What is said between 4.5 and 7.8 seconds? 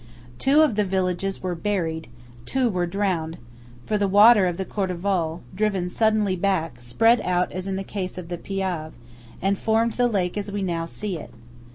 the Cordevole, driven suddenly back, spread out as in